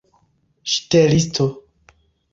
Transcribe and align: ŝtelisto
ŝtelisto 0.75 1.49